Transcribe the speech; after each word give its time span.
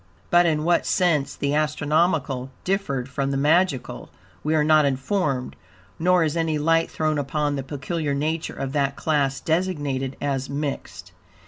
But 0.31 0.47
in 0.47 0.63
what 0.63 0.87
sense 0.87 1.35
the 1.35 1.53
"astronomical" 1.53 2.49
differed 2.63 3.07
from 3.07 3.29
the 3.29 3.37
"magical" 3.37 4.09
we 4.43 4.55
are 4.55 4.63
not 4.63 4.83
informed, 4.83 5.55
nor 5.99 6.23
is 6.23 6.35
any 6.35 6.57
light 6.57 6.89
thrown 6.89 7.19
upon 7.19 7.55
the 7.55 7.61
peculiar 7.61 8.15
nature 8.15 8.55
of 8.55 8.71
that 8.73 8.95
class 8.95 9.39
designated 9.39 10.17
as 10.19 10.49
"mixed." 10.49 11.11